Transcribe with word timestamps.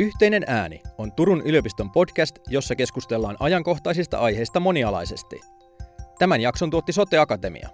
Yhteinen 0.00 0.44
ääni 0.46 0.82
on 0.98 1.12
Turun 1.12 1.42
yliopiston 1.44 1.90
podcast, 1.90 2.38
jossa 2.48 2.76
keskustellaan 2.76 3.36
ajankohtaisista 3.40 4.18
aiheista 4.18 4.60
monialaisesti. 4.60 5.40
Tämän 6.18 6.40
jakson 6.40 6.70
tuotti 6.70 6.92
Sote 6.92 7.18
Akatemia. 7.18 7.68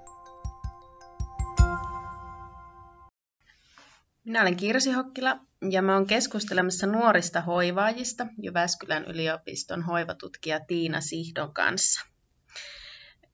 Minä 4.25 4.43
olen 4.43 4.57
Kirsi 4.57 4.93
Hokkila 4.93 5.39
ja 5.71 5.83
mä 5.83 5.95
oon 5.95 6.07
keskustelemassa 6.07 6.87
nuorista 6.87 7.41
hoivaajista 7.41 8.27
Jyväskylän 8.43 9.05
yliopiston 9.05 9.83
hoivatutkija 9.83 10.61
Tiina 10.61 11.01
Sihdon 11.01 11.55
kanssa. 11.55 12.01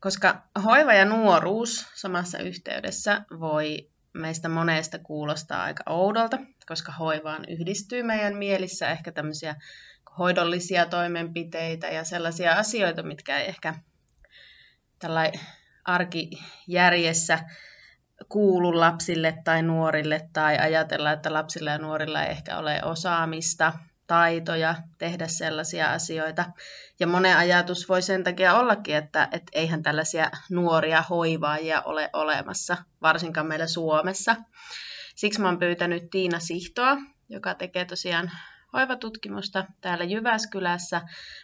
Koska 0.00 0.42
hoiva 0.64 0.94
ja 0.94 1.04
nuoruus 1.04 1.86
samassa 1.94 2.38
yhteydessä 2.38 3.24
voi 3.40 3.90
meistä 4.12 4.48
monesta 4.48 4.98
kuulostaa 4.98 5.62
aika 5.62 5.82
oudolta, 5.88 6.38
koska 6.66 6.92
hoivaan 6.92 7.44
yhdistyy 7.48 8.02
meidän 8.02 8.36
mielissä 8.36 8.90
ehkä 8.90 9.12
tämmöisiä 9.12 9.56
hoidollisia 10.18 10.86
toimenpiteitä 10.86 11.86
ja 11.86 12.04
sellaisia 12.04 12.52
asioita, 12.52 13.02
mitkä 13.02 13.38
ei 13.38 13.48
ehkä 13.48 13.74
tällä 14.98 15.32
arkijärjessä 15.84 17.38
kuulu 18.28 18.80
lapsille 18.80 19.38
tai 19.44 19.62
nuorille 19.62 20.28
tai 20.32 20.58
ajatella, 20.58 21.12
että 21.12 21.32
lapsilla 21.32 21.70
ja 21.70 21.78
nuorilla 21.78 22.24
ei 22.24 22.30
ehkä 22.30 22.58
ole 22.58 22.80
osaamista, 22.84 23.72
taitoja 24.06 24.74
tehdä 24.98 25.28
sellaisia 25.28 25.92
asioita. 25.92 26.44
Ja 27.00 27.06
monen 27.06 27.36
ajatus 27.36 27.88
voi 27.88 28.02
sen 28.02 28.24
takia 28.24 28.54
ollakin, 28.54 28.96
että, 28.96 29.28
että 29.32 29.50
eihän 29.52 29.82
tällaisia 29.82 30.30
nuoria 30.50 31.02
hoivaajia 31.02 31.82
ole 31.82 32.10
olemassa, 32.12 32.76
varsinkaan 33.02 33.46
meillä 33.46 33.66
Suomessa. 33.66 34.36
Siksi 35.14 35.40
mä 35.40 35.48
oon 35.48 35.58
pyytänyt 35.58 36.10
Tiina 36.10 36.38
Sihtoa, 36.38 36.96
joka 37.28 37.54
tekee 37.54 37.84
tosiaan 37.84 38.30
hoivatutkimusta 38.72 39.64
täällä 39.80 40.04
Jyväskylässä. 40.04 41.00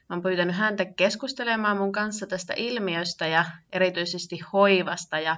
Mä 0.09 0.17
oon 0.17 0.23
pyytänyt 0.23 0.57
häntä 0.57 0.85
keskustelemaan 0.85 1.77
mun 1.77 1.93
kanssa 1.93 2.27
tästä 2.27 2.55
ilmiöstä 2.57 3.27
ja 3.27 3.45
erityisesti 3.73 4.41
hoivasta 4.53 5.19
ja 5.19 5.37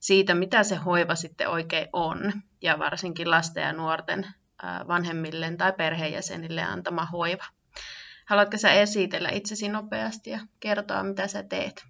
siitä, 0.00 0.34
mitä 0.34 0.62
se 0.62 0.76
hoiva 0.76 1.14
sitten 1.14 1.48
oikein 1.48 1.88
on, 1.92 2.32
ja 2.62 2.78
varsinkin 2.78 3.30
lasten 3.30 3.62
ja 3.62 3.72
nuorten 3.72 4.26
vanhemmille 4.88 5.56
tai 5.58 5.72
perheenjäsenille 5.72 6.62
antama 6.62 7.04
hoiva. 7.04 7.44
Haluatko 8.26 8.58
sä 8.58 8.72
esitellä 8.72 9.28
itsesi 9.28 9.68
nopeasti 9.68 10.30
ja 10.30 10.40
kertoa, 10.60 11.02
mitä 11.02 11.28
sä 11.28 11.42
teet? 11.42 11.84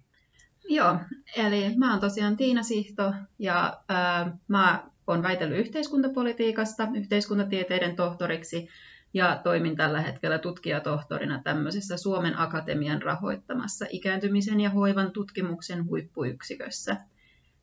Joo, 0.69 0.99
eli 1.35 1.75
mä 1.77 1.91
oon 1.91 1.99
tosiaan 1.99 2.37
Tiina 2.37 2.63
Sihto 2.63 3.13
ja 3.39 3.77
ää, 3.89 4.37
mä 4.47 4.83
oon 5.07 5.23
väitellyt 5.23 5.57
yhteiskuntapolitiikasta 5.57 6.87
yhteiskuntatieteiden 6.95 7.95
tohtoriksi 7.95 8.69
ja 9.13 9.39
toimin 9.43 9.75
tällä 9.75 10.01
hetkellä 10.01 10.39
tutkijatohtorina 10.39 11.41
tämmöisessä 11.43 11.97
Suomen 11.97 12.39
Akatemian 12.39 13.01
rahoittamassa 13.01 13.85
ikääntymisen 13.89 14.59
ja 14.59 14.69
hoivan 14.69 15.11
tutkimuksen 15.11 15.85
huippuyksikössä. 15.85 16.97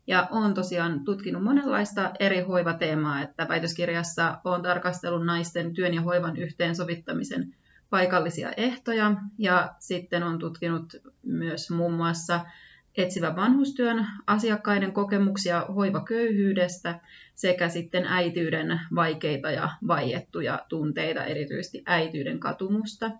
Ja 0.06 0.28
olen 0.30 0.54
tosiaan 0.54 1.04
tutkinut 1.04 1.42
monenlaista 1.42 2.10
eri 2.20 2.40
hoivateemaa, 2.40 3.22
että 3.22 3.48
väitöskirjassa 3.48 4.38
olen 4.44 4.62
tarkastellut 4.62 5.26
naisten 5.26 5.74
työn 5.74 5.94
ja 5.94 6.00
hoivan 6.00 6.36
yhteensovittamisen 6.36 7.54
paikallisia 7.90 8.52
ehtoja 8.56 9.14
ja 9.38 9.74
sitten 9.78 10.22
on 10.22 10.38
tutkinut 10.38 10.96
myös 11.22 11.70
muun 11.70 11.92
muassa 11.92 12.40
etsivän 12.96 13.36
vanhustyön 13.36 14.06
asiakkaiden 14.26 14.92
kokemuksia 14.92 15.66
hoivaköyhyydestä 15.74 17.00
sekä 17.34 17.68
sitten 17.68 18.04
äityyden 18.06 18.80
vaikeita 18.94 19.50
ja 19.50 19.70
vaiettuja 19.86 20.64
tunteita, 20.68 21.24
erityisesti 21.24 21.82
äityyden 21.86 22.40
katumusta. 22.40 23.10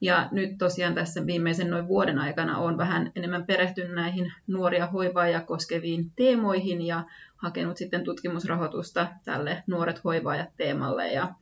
Ja 0.00 0.28
nyt 0.32 0.58
tosiaan 0.58 0.94
tässä 0.94 1.26
viimeisen 1.26 1.70
noin 1.70 1.88
vuoden 1.88 2.18
aikana 2.18 2.58
olen 2.58 2.78
vähän 2.78 3.12
enemmän 3.16 3.46
perehtynyt 3.46 3.94
näihin 3.94 4.32
nuoria 4.46 4.86
hoivaajia 4.86 5.40
koskeviin 5.40 6.12
teemoihin 6.16 6.82
ja 6.82 7.04
hakenut 7.36 7.76
sitten 7.76 8.04
tutkimusrahoitusta 8.04 9.08
tälle 9.24 9.62
nuoret 9.66 10.04
hoivaajat 10.04 10.48
teemalle. 10.56 11.12
Ja 11.12 11.34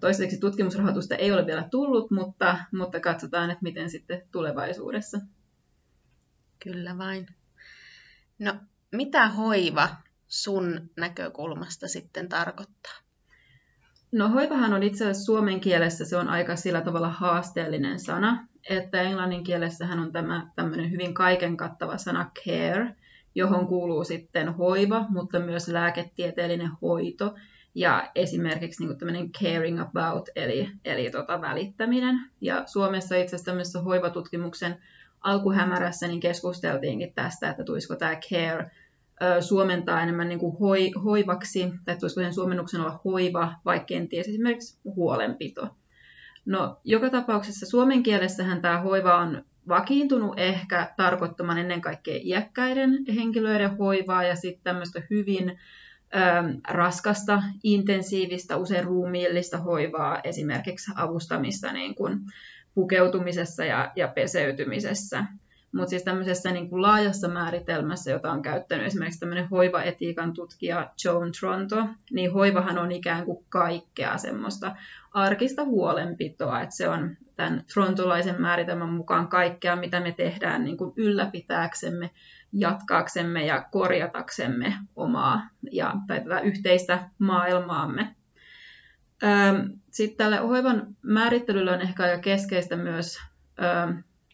toistaiseksi 0.00 0.40
tutkimusrahoitusta 0.40 1.14
ei 1.14 1.32
ole 1.32 1.46
vielä 1.46 1.68
tullut, 1.70 2.10
mutta, 2.10 2.58
mutta 2.72 3.00
katsotaan, 3.00 3.50
että 3.50 3.62
miten 3.62 3.90
sitten 3.90 4.22
tulevaisuudessa. 4.32 5.18
Kyllä 6.62 6.98
vain. 6.98 7.26
No, 8.38 8.54
mitä 8.92 9.28
hoiva 9.28 9.88
sun 10.28 10.90
näkökulmasta 10.96 11.88
sitten 11.88 12.28
tarkoittaa? 12.28 12.92
No 14.12 14.28
hoivahan 14.28 14.72
on 14.72 14.82
itse 14.82 15.04
asiassa 15.04 15.24
suomen 15.24 15.60
kielessä 15.60 16.04
se 16.04 16.16
on 16.16 16.28
aika 16.28 16.56
sillä 16.56 16.80
tavalla 16.80 17.08
haasteellinen 17.08 18.00
sana, 18.00 18.46
että 18.70 19.02
englannin 19.02 19.44
kielessähän 19.44 19.98
on 19.98 20.12
tämä 20.12 20.50
tämmöinen 20.56 20.90
hyvin 20.90 21.14
kaiken 21.14 21.56
kattava 21.56 21.98
sana 21.98 22.30
care, 22.44 22.96
johon 23.34 23.66
kuuluu 23.66 24.04
sitten 24.04 24.54
hoiva, 24.54 25.06
mutta 25.08 25.40
myös 25.40 25.68
lääketieteellinen 25.68 26.70
hoito 26.82 27.34
ja 27.74 28.10
esimerkiksi 28.14 28.86
niin 28.86 28.98
tämmöinen 28.98 29.32
caring 29.32 29.80
about, 29.80 30.28
eli, 30.36 30.70
eli 30.84 31.10
tota 31.10 31.40
välittäminen. 31.40 32.20
Ja 32.40 32.62
Suomessa 32.66 33.16
itse 33.16 33.36
asiassa 33.36 33.50
tämmöisessä 33.50 33.80
hoivatutkimuksen 33.80 34.82
alkuhämärässä 35.20 36.08
niin 36.08 36.20
keskusteltiinkin 36.20 37.12
tästä, 37.14 37.50
että 37.50 37.64
tulisiko 37.64 37.96
tämä 37.96 38.16
care 38.16 38.70
suomentaa 39.40 40.02
enemmän 40.02 40.28
niin 40.28 40.38
kuin 40.38 40.58
hoi, 40.58 40.90
hoivaksi, 41.04 41.72
tai 41.84 41.96
tulisiko 41.96 42.20
sen 42.20 42.34
suomennuksen 42.34 42.80
olla 42.80 43.00
hoiva, 43.04 43.54
vai 43.64 43.80
kenties 43.80 44.28
esimerkiksi 44.28 44.78
huolenpito. 44.84 45.68
No, 46.46 46.80
joka 46.84 47.10
tapauksessa 47.10 47.66
suomen 47.66 48.02
kielessähän 48.02 48.62
tämä 48.62 48.80
hoiva 48.80 49.16
on 49.16 49.44
vakiintunut 49.68 50.38
ehkä 50.38 50.94
tarkoittamaan 50.96 51.58
ennen 51.58 51.80
kaikkea 51.80 52.20
iäkkäiden 52.22 53.04
henkilöiden 53.14 53.76
hoivaa 53.76 54.24
ja 54.24 54.36
sitten 54.36 54.64
tämmöistä 54.64 55.02
hyvin 55.10 55.58
raskasta, 56.68 57.42
intensiivistä, 57.62 58.56
usein 58.56 58.84
ruumiillista 58.84 59.58
hoivaa, 59.58 60.20
esimerkiksi 60.24 60.92
avustamista 60.94 61.72
niin 61.72 61.94
kuin 61.94 62.20
pukeutumisessa 62.74 63.64
ja, 63.64 63.92
ja 63.96 64.08
peseytymisessä. 64.08 65.24
Mutta 65.72 65.90
siis 65.90 66.02
tämmöisessä 66.02 66.50
niin 66.50 66.70
kuin 66.70 66.82
laajassa 66.82 67.28
määritelmässä, 67.28 68.10
jota 68.10 68.32
on 68.32 68.42
käyttänyt 68.42 68.86
esimerkiksi 68.86 69.20
tämmöinen 69.20 69.48
hoivaetiikan 69.48 70.32
tutkija 70.32 70.90
Joan 71.04 71.32
Tronto, 71.40 71.86
niin 72.10 72.32
hoivahan 72.32 72.78
on 72.78 72.92
ikään 72.92 73.24
kuin 73.24 73.44
kaikkea 73.48 74.18
semmoista 74.18 74.76
arkista 75.12 75.64
huolenpitoa. 75.64 76.60
Että 76.60 76.76
se 76.76 76.88
on 76.88 77.16
tämän 77.36 77.64
trontolaisen 77.74 78.40
määritelmän 78.40 78.88
mukaan 78.88 79.28
kaikkea, 79.28 79.76
mitä 79.76 80.00
me 80.00 80.12
tehdään 80.12 80.64
niin 80.64 80.76
kuin 80.76 80.92
ylläpitääksemme, 80.96 82.10
jatkaaksemme 82.52 83.46
ja 83.46 83.64
korjataksemme 83.70 84.74
omaa 84.96 85.48
ja, 85.72 85.94
tai 86.06 86.20
tätä 86.20 86.40
yhteistä 86.40 87.08
maailmaamme. 87.18 88.16
Sitten 89.90 90.16
tälle 90.16 90.36
hoivan 90.36 90.96
määrittelyllä 91.02 91.72
on 91.72 91.80
ehkä 91.80 92.02
aika 92.02 92.18
keskeistä 92.18 92.76
myös 92.76 93.18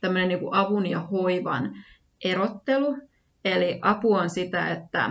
tämmöinen 0.01 0.29
niin 0.29 0.41
avun 0.51 0.87
ja 0.87 1.01
hoivan 1.01 1.85
erottelu. 2.25 2.99
Eli 3.45 3.79
apu 3.83 4.15
on 4.15 4.31
sitä, 4.31 4.71
että 4.71 5.11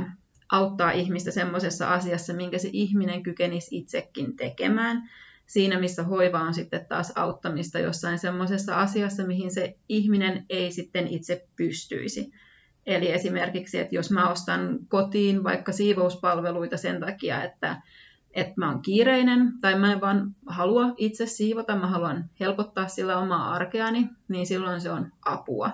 auttaa 0.52 0.92
ihmistä 0.92 1.32
semmoisessa 1.32 1.94
asiassa, 1.94 2.34
minkä 2.34 2.58
se 2.58 2.70
ihminen 2.74 3.24
kykenisi 3.24 3.78
itsekin 3.78 4.36
tekemään. 4.36 5.10
Siinä, 5.46 5.80
missä 5.80 6.04
hoiva 6.04 6.40
on 6.40 6.54
sitten 6.54 6.86
taas 6.86 7.14
auttamista 7.16 7.80
jossain 7.80 8.20
semmoisessa 8.20 8.76
asiassa, 8.76 9.28
mihin 9.28 9.52
se 9.52 9.76
ihminen 9.90 10.46
ei 10.50 10.72
sitten 10.72 11.08
itse 11.08 11.48
pystyisi. 11.56 12.32
Eli 12.86 13.12
esimerkiksi, 13.12 13.80
että 13.80 13.96
jos 13.96 14.12
mä 14.12 14.30
ostan 14.30 14.80
kotiin 14.88 15.44
vaikka 15.44 15.72
siivouspalveluita 15.72 16.78
sen 16.78 17.00
takia, 17.00 17.44
että 17.44 17.82
että 18.36 18.54
mä 18.58 18.72
oon 18.72 18.82
kiireinen 18.82 19.54
tai 19.62 19.80
mä 19.80 19.92
en 19.92 20.02
vaan 20.02 20.36
halua 20.46 20.94
itse 20.98 21.26
siivota, 21.26 21.76
mä 21.76 21.88
haluan 21.88 22.30
helpottaa 22.40 22.88
sillä 22.88 23.18
omaa 23.18 23.54
arkeani, 23.54 24.10
niin 24.28 24.48
silloin 24.48 24.82
se 24.82 24.92
on 24.92 25.12
apua. 25.26 25.72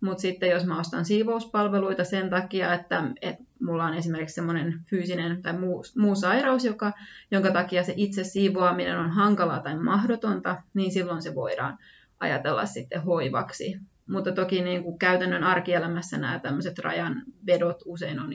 Mutta 0.00 0.20
sitten 0.20 0.50
jos 0.50 0.64
mä 0.64 0.80
ostan 0.80 1.04
siivouspalveluita 1.04 2.04
sen 2.04 2.30
takia, 2.30 2.74
että, 2.74 3.04
että 3.22 3.44
mulla 3.62 3.84
on 3.84 3.94
esimerkiksi 3.94 4.34
semmoinen 4.34 4.80
fyysinen 4.90 5.42
tai 5.42 5.52
muu, 5.52 5.84
muu 5.96 6.14
sairaus, 6.14 6.64
joka, 6.64 6.92
jonka 7.30 7.52
takia 7.52 7.84
se 7.84 7.94
itse 7.96 8.24
siivoaminen 8.24 8.98
on 8.98 9.10
hankalaa 9.10 9.60
tai 9.60 9.78
mahdotonta, 9.78 10.62
niin 10.74 10.92
silloin 10.92 11.22
se 11.22 11.34
voidaan 11.34 11.78
ajatella 12.20 12.66
sitten 12.66 13.02
hoivaksi. 13.02 13.76
Mutta 14.08 14.32
toki 14.32 14.62
niin 14.62 14.82
kuin 14.82 14.98
käytännön 14.98 15.44
arkielämässä 15.44 16.18
nämä 16.18 16.38
tämmöiset 16.38 16.78
rajanvedot 16.78 17.82
usein 17.84 18.20
on, 18.20 18.30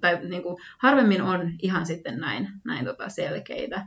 tai 0.00 0.26
niin 0.28 0.42
kuin 0.42 0.56
harvemmin 0.78 1.22
on 1.22 1.52
ihan 1.62 1.86
sitten 1.86 2.18
näin, 2.18 2.48
näin 2.64 2.84
tota 2.84 3.08
selkeitä. 3.08 3.86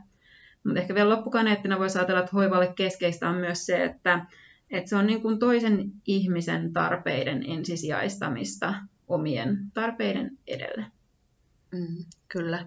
Mutta 0.64 0.80
ehkä 0.80 0.94
vielä 0.94 1.08
loppukaneettina 1.08 1.78
voisi 1.78 1.98
ajatella, 1.98 2.20
että 2.20 2.32
hoivalle 2.32 2.72
keskeistä 2.76 3.28
on 3.28 3.36
myös 3.36 3.66
se, 3.66 3.84
että, 3.84 4.26
että 4.70 4.88
se 4.90 4.96
on 4.96 5.06
niin 5.06 5.22
kuin 5.22 5.38
toisen 5.38 5.92
ihmisen 6.06 6.72
tarpeiden 6.72 7.44
ensisijaistamista 7.50 8.74
omien 9.08 9.58
tarpeiden 9.74 10.38
edelle. 10.46 10.86
Mm, 11.72 12.04
kyllä. 12.28 12.66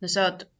No 0.00 0.08
sä 0.08 0.24
oot 0.24 0.57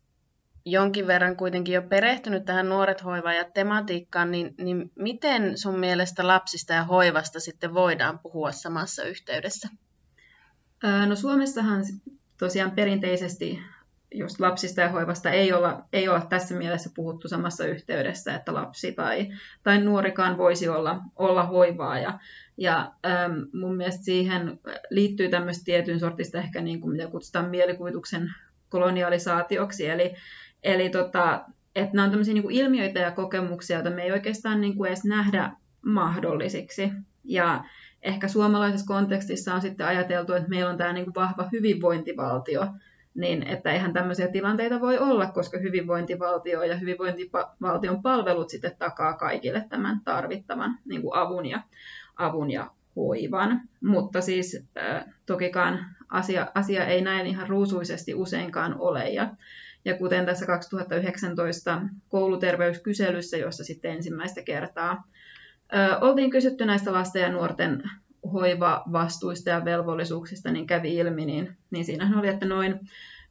jonkin 0.71 1.07
verran 1.07 1.37
kuitenkin 1.37 1.75
jo 1.75 1.83
perehtynyt 1.83 2.45
tähän 2.45 2.69
nuoret 2.69 3.03
ja 3.37 3.45
tematiikkaan, 3.55 4.31
niin, 4.31 4.55
niin 4.59 4.91
miten 4.95 5.59
sun 5.59 5.79
mielestä 5.79 6.27
lapsista 6.27 6.73
ja 6.73 6.85
hoivasta 6.85 7.41
sitten 7.41 7.75
voidaan 7.75 8.19
puhua 8.19 8.53
samassa 8.53 9.05
yhteydessä? 9.05 9.69
No 11.07 11.17
Suomessahan 11.17 11.85
tosiaan 12.39 12.71
perinteisesti 12.71 13.59
just 14.15 14.41
lapsista 14.41 14.81
ja 14.81 14.89
hoivasta 14.89 15.31
ei 15.31 15.53
olla, 15.53 15.85
ei 15.93 16.09
olla 16.09 16.21
tässä 16.21 16.55
mielessä 16.55 16.91
puhuttu 16.95 17.29
samassa 17.29 17.67
yhteydessä, 17.67 18.35
että 18.35 18.55
lapsi 18.55 18.93
tai, 18.93 19.29
tai 19.63 19.81
nuorikaan 19.81 20.39
voisi 20.39 20.69
olla, 20.69 21.01
olla 21.17 21.47
hoivaa. 21.47 21.99
Ja, 21.99 22.19
ja 22.57 22.93
ähm, 23.07 23.33
mun 23.53 23.77
mielestä 23.77 24.05
siihen 24.05 24.61
liittyy 24.91 25.29
tämmöistä 25.29 25.65
tietyn 25.65 26.01
sortista 26.01 26.39
ehkä 26.39 26.61
niin 26.61 26.81
kuin 26.81 26.93
mitä 26.93 27.07
kutsutaan 27.07 27.51
mielikuvituksen 27.51 28.35
kolonialisaatioksi, 28.69 29.89
eli, 29.89 30.15
eli 30.63 30.91
tota, 30.91 31.45
että 31.77 31.97
nämä 31.97 32.05
on 32.05 32.11
tämmöisiä 32.11 32.35
niin 32.35 32.43
kuin 32.43 32.55
ilmiöitä 32.55 33.01
ja 33.01 33.11
kokemuksia, 33.11 33.77
joita 33.77 33.91
me 33.91 34.03
ei 34.03 34.13
oikeastaan 34.13 34.61
niin 34.61 34.77
kuin 34.77 34.89
edes 34.89 35.05
nähdä 35.05 35.53
mahdollisiksi. 35.83 36.93
Ja 37.25 37.65
ehkä 38.03 38.29
suomalaisessa 38.29 38.87
kontekstissa 38.87 39.55
on 39.55 39.61
sitten 39.61 39.87
ajateltu, 39.87 40.33
että 40.33 40.49
meillä 40.49 40.71
on 40.71 40.79
tämä 40.79 40.93
niin 40.93 41.05
kuin 41.05 41.15
vahva 41.15 41.49
hyvinvointivaltio, 41.53 42.67
niin 43.15 43.43
että 43.43 43.71
eihän 43.71 43.93
tämmöisiä 43.93 44.29
tilanteita 44.29 44.81
voi 44.81 44.99
olla, 44.99 45.27
koska 45.27 45.59
hyvinvointivaltio 45.59 46.63
ja 46.63 46.77
hyvinvointivaltion 46.77 48.03
palvelut 48.03 48.51
sitten 48.51 48.77
takaa 48.79 49.13
kaikille 49.13 49.65
tämän 49.69 50.01
tarvittavan 50.05 50.79
niin 50.85 51.03
kuin 51.03 51.17
avun, 51.17 51.47
ja, 51.47 51.63
avun 52.17 52.51
ja 52.51 52.71
hoivan. 52.97 53.61
Mutta 53.85 54.21
siis 54.21 54.65
äh, 54.79 55.05
tokikaan 55.27 55.79
asia, 56.09 56.47
asia 56.55 56.87
ei 56.87 57.01
näin 57.01 57.27
ihan 57.27 57.49
ruusuisesti 57.49 58.15
useinkaan 58.15 58.75
ole. 58.79 59.09
Ja, 59.09 59.35
ja 59.85 59.99
kuten 59.99 60.27
tässä 60.27 60.47
2019 60.47 61.83
kouluterveyskyselyssä, 62.09 63.37
jossa 63.37 63.65
sitten 63.65 63.93
ensimmäistä 63.93 64.43
kertaa 64.43 65.05
ö, 65.75 65.99
oltiin 66.01 66.31
kysytty 66.31 66.67
näistä 66.67 66.93
lasten 66.93 67.23
ja 67.23 67.33
nuorten 67.33 67.83
hoivavastuista 68.33 69.51
ja 69.51 69.65
velvollisuuksista, 69.65 70.51
niin 70.51 70.67
kävi 70.67 70.97
ilmi, 70.97 71.27
niin, 71.27 71.57
niin 71.71 71.85
siinähän 71.85 72.19
oli, 72.19 72.29
että 72.29 72.47
noin 72.47 72.81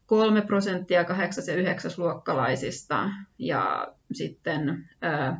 3 0.06 0.42
prosenttia 0.42 1.02
8- 1.02 1.06
ja 1.48 1.54
9 1.54 1.90
luokkalaisista 1.96 3.10
ja 3.38 3.88
sitten 4.12 4.88
ö, 5.04 5.32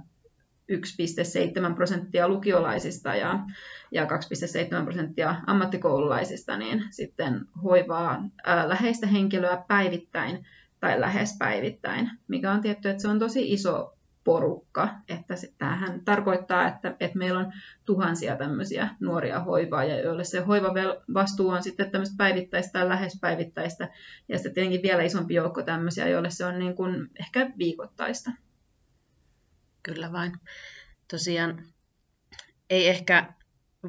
1,7 0.73 1.75
prosenttia 1.75 2.29
lukiolaisista 2.29 3.15
ja, 3.15 3.39
ja 3.93 4.05
2,7 4.05 4.85
prosenttia 4.85 5.35
ammattikoululaisista 5.47 6.57
niin 6.57 6.85
sitten 6.91 7.41
hoivaa 7.63 8.23
ää, 8.45 8.69
läheistä 8.69 9.07
henkilöä 9.07 9.65
päivittäin 9.69 10.47
tai 10.81 11.01
lähes 11.01 11.37
päivittäin, 11.39 12.11
mikä 12.29 12.53
on 12.53 12.61
tietty, 12.61 12.89
että 12.89 13.03
se 13.03 13.09
on 13.09 13.19
tosi 13.19 13.53
iso 13.53 13.99
porukka, 14.25 14.89
että 15.09 15.35
tämähän 15.59 16.01
tarkoittaa, 16.05 16.69
että, 16.69 16.97
että 17.01 17.19
meillä 17.19 17.41
on 17.41 17.53
tuhansia 17.85 18.37
tämmöisiä 18.37 18.89
nuoria 19.01 19.41
hoivaajia, 19.41 20.01
joille 20.01 20.25
se 20.25 20.41
hoivavastuu 20.41 21.49
on 21.49 21.63
sitten 21.63 21.91
tämmöistä 21.91 22.15
päivittäistä 22.19 22.79
tai 22.79 22.89
lähes 22.89 23.19
päivittäistä, 23.21 23.89
ja 24.29 24.37
sitten 24.37 24.55
tietenkin 24.55 24.83
vielä 24.83 25.03
isompi 25.03 25.35
joukko 25.35 25.63
tämmöisiä, 25.63 26.09
joille 26.09 26.31
se 26.31 26.45
on 26.45 26.59
niin 26.59 26.77
kuin 26.77 27.11
ehkä 27.21 27.51
viikoittaista. 27.59 28.31
Kyllä 29.89 30.13
vain. 30.13 30.33
Tosiaan 31.11 31.63
ei 32.71 32.89
ehkä 32.89 33.33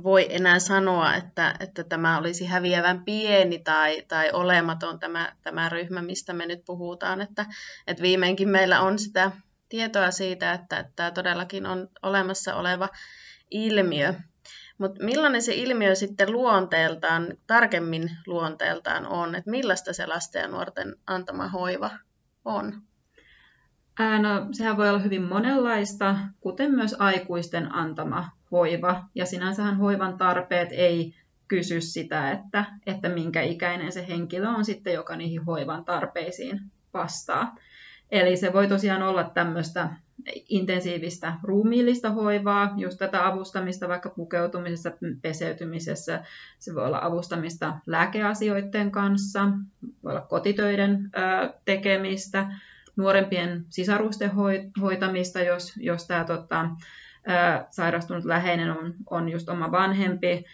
voi 0.03 0.27
enää 0.29 0.59
sanoa, 0.59 1.15
että, 1.15 1.55
että 1.59 1.83
tämä 1.83 2.17
olisi 2.17 2.45
häviävän 2.45 3.05
pieni 3.05 3.59
tai, 3.59 4.01
tai 4.07 4.31
olematon 4.31 4.99
tämä, 4.99 5.35
tämä 5.43 5.69
ryhmä, 5.69 6.01
mistä 6.01 6.33
me 6.33 6.45
nyt 6.45 6.65
puhutaan. 6.65 7.21
Että, 7.21 7.45
että 7.87 8.03
viimeinkin 8.03 8.49
meillä 8.49 8.81
on 8.81 8.99
sitä 8.99 9.31
tietoa 9.69 10.11
siitä, 10.11 10.53
että, 10.53 10.79
että 10.79 10.93
tämä 10.95 11.11
todellakin 11.11 11.65
on 11.65 11.89
olemassa 12.01 12.55
oleva 12.55 12.89
ilmiö. 13.51 14.13
Mutta 14.77 15.03
millainen 15.03 15.41
se 15.41 15.53
ilmiö 15.53 15.95
sitten 15.95 16.31
luonteeltaan, 16.31 17.37
tarkemmin 17.47 18.17
luonteeltaan 18.27 19.07
on, 19.07 19.35
että 19.35 19.51
millaista 19.51 19.93
se 19.93 20.05
lasten 20.05 20.41
ja 20.41 20.47
nuorten 20.47 20.95
antama 21.07 21.47
hoiva 21.47 21.89
on? 22.45 22.88
No, 23.99 24.47
sehän 24.51 24.77
voi 24.77 24.89
olla 24.89 24.99
hyvin 24.99 25.23
monenlaista, 25.23 26.15
kuten 26.39 26.71
myös 26.71 26.95
aikuisten 26.99 27.75
antama 27.75 28.29
hoiva. 28.51 29.03
Ja 29.15 29.25
sinänsähän 29.25 29.77
hoivan 29.77 30.17
tarpeet 30.17 30.69
ei 30.71 31.15
kysy 31.47 31.81
sitä, 31.81 32.31
että, 32.31 32.65
että 32.85 33.09
minkä 33.09 33.41
ikäinen 33.41 33.91
se 33.91 34.07
henkilö 34.07 34.49
on 34.49 34.65
sitten, 34.65 34.93
joka 34.93 35.15
niihin 35.15 35.45
hoivan 35.45 35.85
tarpeisiin 35.85 36.61
vastaa. 36.93 37.55
Eli 38.11 38.37
se 38.37 38.53
voi 38.53 38.67
tosiaan 38.67 39.03
olla 39.03 39.23
tämmöistä 39.23 39.89
intensiivistä 40.49 41.33
ruumiillista 41.43 42.09
hoivaa, 42.09 42.73
just 42.77 42.97
tätä 42.97 43.27
avustamista 43.27 43.87
vaikka 43.87 44.09
pukeutumisessa, 44.09 44.91
peseytymisessä. 45.21 46.23
Se 46.59 46.75
voi 46.75 46.85
olla 46.85 46.99
avustamista 47.01 47.79
lääkeasioiden 47.85 48.91
kanssa, 48.91 49.49
voi 50.03 50.11
olla 50.11 50.21
kotitöiden 50.21 51.11
tekemistä, 51.65 52.51
nuorempien 52.99 53.65
sisarusten 53.69 54.31
hoitamista, 54.81 55.39
jos, 55.41 55.73
jos 55.77 56.07
tämä 56.07 56.23
tota, 56.23 56.69
sairastunut 57.69 58.25
läheinen 58.25 58.71
on, 58.71 58.93
on 59.09 59.29
just 59.29 59.49
oma 59.49 59.71
vanhempi. 59.71 60.45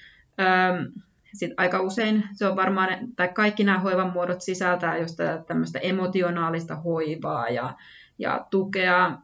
Sitten 1.33 1.55
aika 1.57 1.81
usein 1.81 2.23
se 2.33 2.47
on 2.47 2.55
varmaan, 2.55 2.89
tai 3.15 3.27
kaikki 3.27 3.63
nämä 3.63 3.79
hoivan 3.79 4.13
muodot 4.13 4.41
sisältää 4.41 4.97
just 4.97 5.17
tämmöistä 5.47 5.79
emotionaalista 5.79 6.75
hoivaa 6.75 7.49
ja, 7.49 7.73
ja 8.19 8.47
tukea 8.49 9.17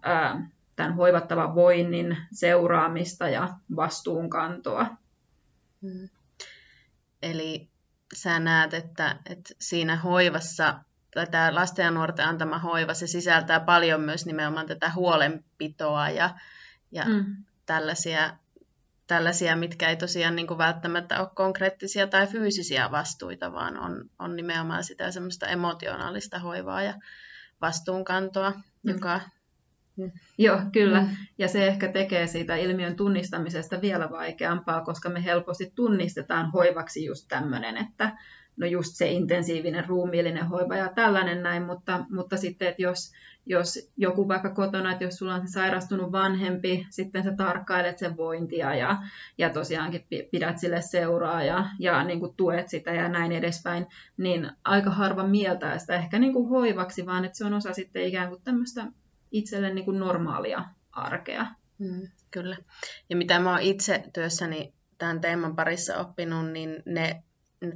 tämän 0.76 0.96
hoivattavan 0.96 1.56
voinnin 1.56 2.18
seuraamista 2.32 3.30
ja 3.30 3.50
vastuunkantoa. 3.76 4.86
Hmm. 5.82 6.10
Eli 7.22 7.70
sä 8.14 8.40
näet, 8.40 8.74
että, 8.74 9.16
että 9.26 9.54
siinä 9.60 9.96
hoivassa 9.96 10.80
tämä 11.32 11.56
lasten 11.56 11.84
ja 11.84 11.92
nuorten 11.92 12.28
antama 12.28 12.60
hoiva, 12.60 12.94
se 12.94 13.08
sisältää 13.08 13.60
paljon 13.60 14.02
myös 14.02 14.26
nimenomaan 14.26 14.68
tätä 14.68 14.92
huolenpitoa 14.96 16.10
ja, 16.10 16.30
ja 16.92 17.06
mm. 17.06 17.26
tällaisia, 17.66 18.38
tällaisia, 19.08 19.56
mitkä 19.56 19.90
ei 19.90 19.96
tosiaan 19.96 20.36
niin 20.36 20.48
kuin 20.48 20.58
välttämättä 20.58 21.20
ole 21.20 21.30
konkreettisia 21.36 22.08
tai 22.08 22.28
fyysisiä 22.28 22.92
vastuita, 22.92 23.54
vaan 23.54 23.78
on, 23.78 24.10
on 24.20 24.36
nimenomaan 24.36 24.84
sitä 24.84 25.12
semmoista 25.12 25.48
emotionaalista 25.48 26.40
hoivaa 26.40 26.82
ja 26.82 26.94
vastuunkantoa, 27.62 28.52
mm. 28.52 28.92
joka... 28.94 29.20
Mm. 29.98 30.12
Joo, 30.38 30.62
kyllä. 30.74 31.02
Mm. 31.02 31.08
Ja 31.38 31.48
se 31.48 31.68
ehkä 31.68 31.92
tekee 31.92 32.28
siitä 32.28 32.56
ilmiön 32.56 32.96
tunnistamisesta 32.96 33.82
vielä 33.82 34.10
vaikeampaa, 34.10 34.86
koska 34.86 35.10
me 35.10 35.24
helposti 35.24 35.72
tunnistetaan 35.76 36.52
hoivaksi 36.52 37.06
just 37.06 37.26
tämmöinen, 37.30 37.78
että 37.78 38.18
no 38.58 38.68
just 38.68 38.96
se 38.96 39.12
intensiivinen 39.12 39.86
ruumiillinen 39.88 40.48
hoiva 40.48 40.76
ja 40.76 40.90
tällainen 40.96 41.44
näin, 41.44 41.64
mutta, 41.64 42.06
mutta 42.10 42.38
sitten, 42.38 42.68
että 42.68 42.82
jos, 42.82 43.12
jos 43.46 43.92
joku 43.98 44.28
vaikka 44.28 44.50
kotona, 44.50 44.92
että 44.92 45.04
jos 45.04 45.18
sulla 45.18 45.36
on 45.36 45.48
se 45.48 45.52
sairastunut 45.52 46.12
vanhempi, 46.12 46.88
sitten 46.90 47.24
sä 47.24 47.34
tarkkailet 47.38 47.98
sen 47.98 48.18
vointia 48.18 48.76
ja, 48.76 48.98
ja 49.38 49.50
tosiaankin 49.50 50.08
pidät 50.32 50.58
sille 50.60 50.82
seuraa 50.82 51.44
ja, 51.44 51.66
ja 51.80 52.04
niin 52.04 52.20
kuin 52.20 52.36
tuet 52.36 52.70
sitä 52.70 52.92
ja 52.92 53.10
näin 53.10 53.32
edespäin, 53.32 53.88
niin 54.18 54.52
aika 54.64 54.90
harva 54.90 55.24
mieltää 55.24 55.78
sitä 55.78 55.96
ehkä 55.96 56.20
niin 56.20 56.34
kuin 56.34 56.50
hoivaksi, 56.50 57.06
vaan 57.06 57.26
että 57.26 57.38
se 57.38 57.46
on 57.46 57.54
osa 57.54 57.74
sitten 57.74 58.04
ikään 58.04 58.30
kuin 58.30 58.42
tämmöistä 58.44 58.88
itselle 59.32 59.74
niin 59.74 59.86
kuin 59.86 60.00
normaalia 60.00 60.66
arkea. 60.92 61.46
Mm, 61.80 62.08
kyllä. 62.32 62.58
Ja 63.10 63.16
mitä 63.16 63.40
mä 63.40 63.52
oon 63.52 63.62
itse 63.62 64.04
työssäni 64.14 64.74
tämän 64.98 65.22
teeman 65.22 65.56
parissa 65.56 65.98
oppinut, 65.98 66.52
niin 66.52 66.84
ne 66.86 67.24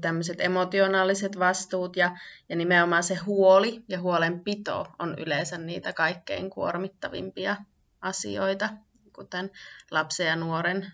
tämmöiset 0.02 0.42
emotionaaliset 0.42 1.40
vastuut 1.40 1.96
ja, 1.96 2.18
ja 2.50 2.56
nimenomaan 2.56 3.04
se 3.04 3.16
huoli 3.16 3.84
ja 3.88 4.02
huolenpito 4.02 4.88
on 5.00 5.16
yleensä 5.20 5.58
niitä 5.58 5.94
kaikkein 5.94 6.50
kuormittavimpia 6.50 7.56
asioita, 8.02 8.70
kuten 9.14 9.52
lapsen 9.92 10.28
ja 10.28 10.36
nuoren 10.36 10.94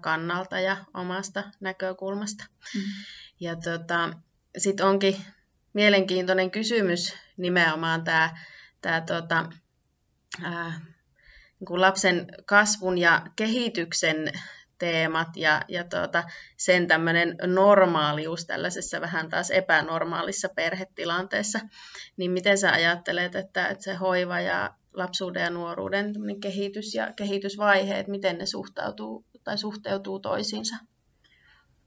kannalta 0.00 0.60
ja 0.60 0.76
omasta 0.94 1.44
näkökulmasta. 1.60 2.44
Mm. 2.74 2.82
Ja 3.40 3.56
tota, 3.56 4.10
sitten 4.58 4.86
onkin 4.86 5.16
mielenkiintoinen 5.72 6.50
kysymys 6.50 7.14
nimenomaan 7.36 8.04
tämä 8.04 8.38
tää, 8.80 9.00
tota, 9.00 9.48
ää, 10.42 10.80
niin 11.60 11.80
lapsen 11.80 12.26
kasvun 12.46 12.98
ja 12.98 13.26
kehityksen 13.36 14.32
teemat 14.78 15.28
ja, 15.36 15.62
ja 15.68 15.84
tuota, 15.84 16.24
sen 16.56 16.86
tämmöinen 16.86 17.36
normaalius 17.46 18.46
tällaisessa 18.46 19.00
vähän 19.00 19.28
taas 19.28 19.50
epänormaalissa 19.50 20.48
perhetilanteessa, 20.56 21.60
niin 22.16 22.30
miten 22.30 22.58
sä 22.58 22.72
ajattelet, 22.72 23.34
että, 23.34 23.68
että 23.68 23.84
se 23.84 23.94
hoiva 23.94 24.40
ja 24.40 24.74
lapsuuden 24.92 25.42
ja 25.42 25.50
nuoruuden 25.50 26.14
kehitys 26.40 26.94
ja 26.94 27.12
kehitysvaiheet, 27.16 28.08
miten 28.08 28.38
ne 28.38 28.46
suhtautuu 28.46 29.24
tai 29.44 29.58
suhteutuu 29.58 30.20
toisiinsa? 30.20 30.76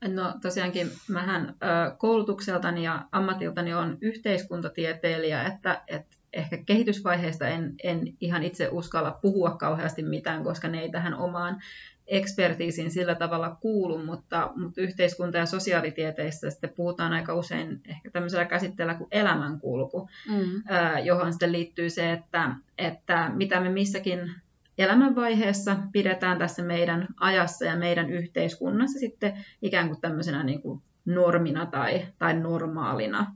No 0.07 0.33
tosiaankin 0.41 0.91
mähän 1.07 1.55
koulutukseltani 1.97 2.83
ja 2.83 3.07
ammatiltani 3.11 3.73
on 3.73 3.97
yhteiskuntatieteilijä, 4.01 5.43
että, 5.43 5.83
että 5.87 6.17
ehkä 6.33 6.57
kehitysvaiheesta 6.65 7.47
en, 7.47 7.75
en 7.83 8.13
ihan 8.21 8.43
itse 8.43 8.69
uskalla 8.71 9.19
puhua 9.21 9.51
kauheasti 9.51 10.03
mitään, 10.03 10.43
koska 10.43 10.67
ne 10.67 10.81
ei 10.81 10.91
tähän 10.91 11.13
omaan 11.13 11.61
ekspertiisiin 12.09 12.91
sillä 12.91 13.15
tavalla 13.15 13.57
kuulu, 13.61 13.97
mutta, 13.97 14.51
mutta 14.55 14.81
yhteiskunta- 14.81 15.37
ja 15.37 15.45
sosiaalitieteissä 15.45 16.49
sitten 16.49 16.73
puhutaan 16.75 17.13
aika 17.13 17.33
usein 17.33 17.81
ehkä 17.87 18.09
tämmöisellä 18.11 18.45
käsitteellä 18.45 18.93
kuin 18.93 19.07
elämänkulku, 19.11 20.09
mm. 20.29 20.63
johon 21.03 21.33
sitten 21.33 21.51
liittyy 21.51 21.89
se, 21.89 22.11
että, 22.11 22.55
että 22.77 23.31
mitä 23.35 23.59
me 23.59 23.69
missäkin 23.69 24.31
elämänvaiheessa 24.77 25.77
pidetään 25.91 26.37
tässä 26.37 26.63
meidän 26.63 27.07
ajassa 27.19 27.65
ja 27.65 27.75
meidän 27.75 28.09
yhteiskunnassa 28.09 28.99
sitten 28.99 29.45
ikään 29.61 29.87
kuin 29.87 30.01
tämmöisenä 30.01 30.43
niin 30.43 30.61
kuin 30.61 30.81
normina 31.05 31.65
tai, 31.65 32.05
tai 32.19 32.33
normaalina. 32.33 33.35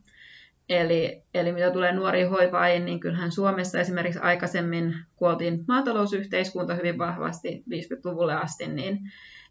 Eli, 0.70 1.24
eli 1.34 1.52
mitä 1.52 1.72
tulee 1.72 1.92
nuoriin 1.92 2.30
hoivaajiin, 2.30 2.86
niin 2.86 3.00
kyllähän 3.00 3.32
Suomessa 3.32 3.80
esimerkiksi 3.80 4.20
aikaisemmin, 4.20 4.96
kun 5.16 5.30
oltiin 5.30 5.66
maatalousyhteiskunta 5.68 6.76
hyvin 6.76 6.98
vahvasti 6.98 7.64
50-luvulle 7.70 8.36
asti, 8.36 8.68
niin, 8.68 9.00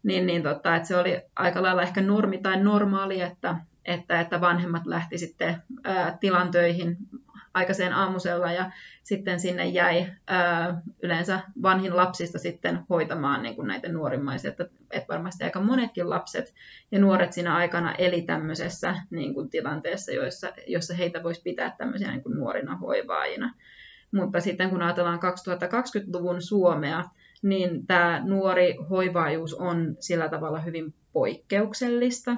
niin, 0.03 0.25
niin 0.25 0.43
tota, 0.43 0.75
että 0.75 0.87
se 0.87 0.97
oli 0.97 1.21
aika 1.35 1.61
lailla 1.61 1.81
ehkä 1.81 2.01
normi 2.01 2.37
tai 2.37 2.63
normaali, 2.63 3.21
että, 3.21 3.55
että, 3.85 4.21
että 4.21 4.41
vanhemmat 4.41 4.85
lähti 4.85 5.17
sitten 5.17 5.63
ää, 5.83 6.17
tilan 6.19 6.51
töihin 6.51 6.97
aikaiseen 7.53 7.93
aamusella 7.93 8.51
ja 8.51 8.71
sitten 9.03 9.39
sinne 9.39 9.65
jäi 9.65 10.07
ää, 10.27 10.81
yleensä 11.03 11.39
vanhin 11.61 11.95
lapsista 11.95 12.39
sitten 12.39 12.79
hoitamaan 12.89 13.43
niin 13.43 13.55
kuin 13.55 13.67
näitä 13.67 13.91
nuorimmaisia. 13.91 14.51
Että, 14.51 14.65
että 14.91 15.13
varmasti 15.13 15.43
aika 15.43 15.61
monetkin 15.61 16.09
lapset 16.09 16.53
ja 16.91 16.99
nuoret 16.99 17.33
siinä 17.33 17.55
aikana 17.55 17.95
eli 17.95 18.21
tämmöisessä 18.21 18.95
niin 19.09 19.33
kuin 19.33 19.49
tilanteessa, 19.49 20.11
joissa, 20.11 20.53
jossa 20.67 20.93
heitä 20.93 21.23
voisi 21.23 21.41
pitää 21.41 21.75
tämmöisiä 21.77 22.11
niin 22.11 22.23
kuin 22.23 22.35
nuorina 22.35 22.77
hoivaajina. 22.77 23.53
Mutta 24.11 24.39
sitten 24.39 24.69
kun 24.69 24.81
ajatellaan 24.81 25.19
2020-luvun 25.19 26.41
Suomea, 26.41 27.03
niin 27.41 27.87
tämä 27.87 28.21
nuori 28.25 28.75
hoivaajuus 28.89 29.53
on 29.53 29.95
sillä 29.99 30.29
tavalla 30.29 30.59
hyvin 30.59 30.93
poikkeuksellista, 31.13 32.35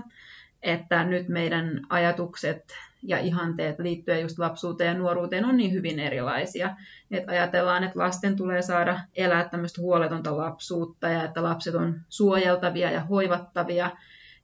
että 0.62 1.04
nyt 1.04 1.30
meidän 1.30 1.82
ajatukset 1.90 2.64
ja 3.08 3.20
ihanteet 3.20 3.80
liittyen 3.80 4.22
just 4.22 4.40
lapsuuteen 4.40 4.88
ja 4.88 5.00
nuoruuteen 5.00 5.46
on 5.46 5.58
niin 5.58 5.72
hyvin 5.72 6.00
erilaisia. 6.00 6.76
Että 7.12 7.32
ajatellaan, 7.32 7.84
että 7.84 8.00
lasten 8.00 8.36
tulee 8.36 8.62
saada 8.62 9.00
elää 9.16 9.50
tämmöistä 9.50 9.82
huoletonta 9.82 10.38
lapsuutta 10.38 11.10
ja 11.10 11.24
että 11.24 11.44
lapset 11.44 11.76
on 11.76 12.02
suojeltavia 12.10 12.92
ja 12.92 13.02
hoivattavia 13.02 13.92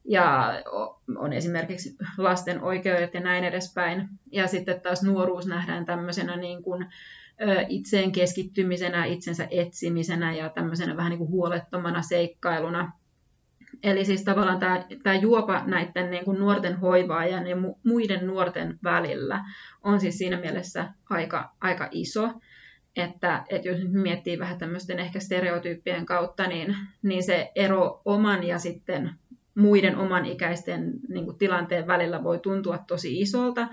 ja 0.04 0.54
on 1.16 1.32
esimerkiksi 1.32 1.96
lasten 2.18 2.62
oikeudet 2.62 3.14
ja 3.14 3.20
näin 3.20 3.44
edespäin. 3.44 4.08
Ja 4.32 4.46
sitten 4.46 4.80
taas 4.80 5.02
nuoruus 5.02 5.46
nähdään 5.46 5.84
tämmöisenä 5.84 6.36
niin 6.36 6.62
kuin 6.62 6.86
itseen 7.68 8.12
keskittymisenä, 8.12 9.04
itsensä 9.04 9.48
etsimisenä 9.50 10.32
ja 10.32 10.48
tämmöisenä 10.48 10.96
vähän 10.96 11.10
niin 11.10 11.18
kuin 11.18 11.30
huolettomana 11.30 12.02
seikkailuna, 12.02 12.92
Eli 13.82 14.04
siis 14.04 14.24
tavallaan 14.24 14.58
tämä, 14.58 14.84
tämä 15.02 15.14
juopa 15.14 15.62
näiden 15.66 16.10
niin 16.10 16.24
kuin 16.24 16.38
nuorten 16.38 16.76
hoivaajan 16.76 17.46
ja 17.46 17.56
muiden 17.84 18.26
nuorten 18.26 18.78
välillä 18.84 19.44
on 19.82 20.00
siis 20.00 20.18
siinä 20.18 20.40
mielessä 20.40 20.88
aika, 21.10 21.50
aika 21.60 21.88
iso. 21.90 22.30
Että, 22.96 23.44
että 23.48 23.68
jos 23.68 23.78
nyt 23.78 23.92
miettii 23.92 24.38
vähän 24.38 24.58
tämmöisten 24.58 24.98
ehkä 24.98 25.20
stereotyyppien 25.20 26.06
kautta, 26.06 26.46
niin, 26.46 26.76
niin 27.02 27.22
se 27.22 27.52
ero 27.54 28.02
oman 28.04 28.44
ja 28.44 28.58
sitten 28.58 29.10
muiden 29.54 29.96
oman 29.96 30.26
ikäisten 30.26 30.92
niin 31.08 31.24
kuin 31.24 31.38
tilanteen 31.38 31.86
välillä 31.86 32.24
voi 32.24 32.38
tuntua 32.38 32.78
tosi 32.78 33.20
isolta. 33.20 33.68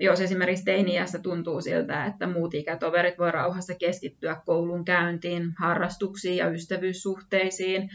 Jos 0.00 0.20
esimerkiksi 0.20 0.64
teiniässä 0.64 1.18
tuntuu 1.18 1.60
siltä, 1.60 2.04
että 2.04 2.26
muut 2.26 2.54
ikätoverit 2.54 3.18
voi 3.18 3.30
rauhassa 3.30 3.74
keskittyä 3.74 4.36
koulun 4.46 4.84
käyntiin, 4.84 5.54
harrastuksiin 5.58 6.36
ja 6.36 6.50
ystävyyssuhteisiin, 6.50 7.90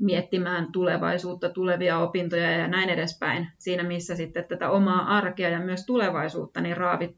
miettimään 0.00 0.72
tulevaisuutta, 0.72 1.50
tulevia 1.50 1.98
opintoja 1.98 2.50
ja 2.50 2.68
näin 2.68 2.88
edespäin. 2.88 3.48
Siinä 3.58 3.82
missä 3.82 4.16
sitten 4.16 4.44
tätä 4.44 4.70
omaa 4.70 5.16
arkea 5.16 5.48
ja 5.48 5.60
myös 5.60 5.86
tulevaisuutta 5.86 6.60
niin 6.60 6.76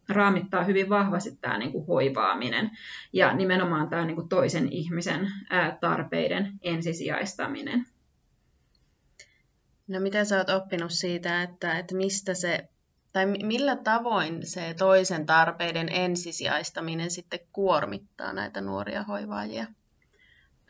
raamittaa 0.08 0.64
hyvin 0.64 0.88
vahvasti 0.88 1.36
tämä 1.40 1.58
niin 1.58 1.72
kuin 1.72 1.86
hoivaaminen 1.86 2.70
ja 3.12 3.34
nimenomaan 3.34 3.88
tämä 3.88 4.04
niin 4.04 4.16
kuin 4.16 4.28
toisen 4.28 4.72
ihmisen 4.72 5.28
tarpeiden 5.80 6.52
ensisijaistaminen. 6.62 7.86
No 9.88 10.00
mitä 10.00 10.24
sä 10.24 10.38
oot 10.38 10.50
oppinut 10.50 10.92
siitä, 10.92 11.42
että, 11.42 11.78
että 11.78 11.96
mistä 11.96 12.34
se 12.34 12.68
tai 13.12 13.26
millä 13.26 13.76
tavoin 13.76 14.46
se 14.46 14.74
toisen 14.78 15.26
tarpeiden 15.26 15.88
ensisijaistaminen 15.88 17.10
sitten 17.10 17.40
kuormittaa 17.52 18.32
näitä 18.32 18.60
nuoria 18.60 19.02
hoivaajia? 19.02 19.66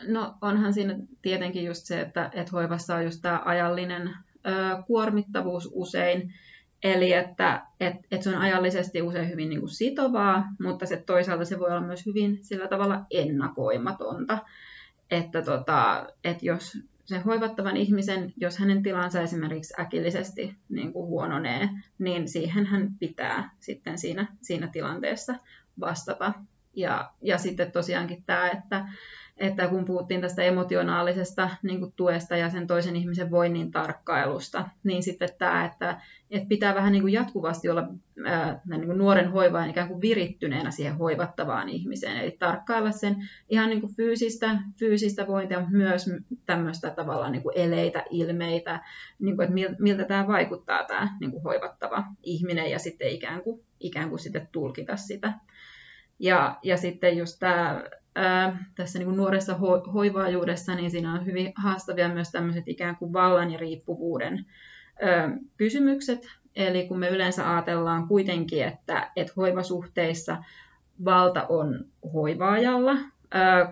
No 0.08 0.34
onhan 0.40 0.74
siinä 0.74 0.96
tietenkin 1.22 1.64
just 1.64 1.86
se, 1.86 2.00
että, 2.00 2.30
että 2.32 2.52
hoivassa 2.52 2.94
on 2.94 3.04
just 3.04 3.22
tämä 3.22 3.42
ajallinen 3.44 4.10
ö, 4.46 4.82
kuormittavuus 4.86 5.70
usein, 5.72 6.34
eli 6.82 7.12
että 7.12 7.66
et, 7.80 7.94
et 8.10 8.22
se 8.22 8.30
on 8.30 8.36
ajallisesti 8.42 9.02
usein 9.02 9.30
hyvin 9.30 9.48
niin 9.48 9.60
kuin 9.60 9.70
sitovaa, 9.70 10.44
mutta 10.60 10.86
se 10.86 10.96
toisaalta 10.96 11.44
se 11.44 11.58
voi 11.58 11.70
olla 11.70 11.80
myös 11.80 12.06
hyvin 12.06 12.38
sillä 12.44 12.68
tavalla 12.68 13.06
ennakoimatonta, 13.10 14.38
että 15.10 15.42
tota, 15.42 16.06
et 16.24 16.42
jos 16.42 16.78
sen 17.04 17.22
hoivattavan 17.22 17.76
ihmisen, 17.76 18.32
jos 18.36 18.58
hänen 18.58 18.82
tilansa 18.82 19.20
esimerkiksi 19.20 19.74
äkillisesti 19.80 20.56
niin 20.68 20.92
kuin 20.92 21.06
huononee, 21.06 21.68
niin 21.98 22.28
siihen 22.28 22.66
hän 22.66 22.88
pitää 22.98 23.50
sitten 23.60 23.98
siinä, 23.98 24.26
siinä 24.42 24.66
tilanteessa 24.66 25.34
vastata. 25.80 26.32
Ja, 26.76 27.10
ja 27.22 27.38
sitten 27.38 27.72
tosiaankin 27.72 28.22
tämä, 28.26 28.50
että, 28.50 28.88
että 29.36 29.68
kun 29.68 29.84
puhuttiin 29.84 30.20
tästä 30.20 30.42
emotionaalisesta 30.42 31.50
niin 31.62 31.78
kuin 31.78 31.92
tuesta 31.96 32.36
ja 32.36 32.50
sen 32.50 32.66
toisen 32.66 32.96
ihmisen 32.96 33.30
voinnin 33.30 33.70
tarkkailusta, 33.70 34.68
niin 34.84 35.02
sitten 35.02 35.28
tämä, 35.38 35.64
että, 35.64 36.00
että 36.30 36.48
pitää 36.48 36.74
vähän 36.74 36.92
niin 36.92 37.02
kuin 37.02 37.12
jatkuvasti 37.12 37.68
olla 37.68 37.88
ää, 38.24 38.60
niin 38.66 38.86
kuin 38.86 38.98
nuoren 38.98 39.30
hoivaan 39.30 39.70
ikään 39.70 39.88
kuin 39.88 40.00
virittyneenä 40.00 40.70
siihen 40.70 40.98
hoivattavaan 40.98 41.68
ihmiseen, 41.68 42.16
eli 42.16 42.36
tarkkailla 42.38 42.92
sen 42.92 43.16
ihan 43.48 43.70
niin 43.70 43.80
kuin 43.80 43.94
fyysistä, 43.94 44.58
fyysistä 44.78 45.26
vointia, 45.26 45.66
myös 45.70 46.10
tämmöistä 46.46 46.90
tavallaan 46.90 47.32
niin 47.32 47.42
kuin 47.42 47.58
eleitä, 47.58 48.04
ilmeitä, 48.10 48.80
niin 49.18 49.36
kuin, 49.36 49.44
että 49.44 49.76
miltä 49.78 50.04
tämä 50.04 50.26
vaikuttaa 50.26 50.84
tämä 50.84 51.16
niin 51.20 51.30
kuin 51.30 51.42
hoivattava 51.42 52.04
ihminen 52.22 52.70
ja 52.70 52.78
sitten 52.78 53.08
ikään 53.08 53.42
kuin, 53.42 53.60
ikään 53.80 54.08
kuin 54.08 54.18
sitten 54.18 54.48
tulkita 54.52 54.96
sitä. 54.96 55.32
Ja, 56.18 56.58
ja 56.62 56.76
sitten 56.76 57.16
just 57.16 57.36
tämä 57.40 57.82
ää, 58.14 58.64
tässä 58.74 58.98
niin 58.98 59.06
kuin 59.06 59.16
nuoressa 59.16 59.52
ho- 59.52 59.92
hoivaajuudessa, 59.92 60.74
niin 60.74 60.90
siinä 60.90 61.12
on 61.12 61.26
hyvin 61.26 61.52
haastavia 61.56 62.08
myös 62.08 62.30
tämmöiset 62.30 62.68
ikään 62.68 62.96
kuin 62.96 63.12
vallan 63.12 63.50
ja 63.50 63.58
riippuvuuden 63.58 64.46
ää, 65.02 65.36
kysymykset. 65.56 66.28
Eli 66.56 66.88
kun 66.88 66.98
me 66.98 67.08
yleensä 67.08 67.52
ajatellaan 67.52 68.08
kuitenkin, 68.08 68.64
että, 68.64 69.10
että 69.16 69.32
hoivasuhteissa 69.36 70.36
valta 71.04 71.46
on 71.48 71.84
hoivaajalla, 72.12 72.96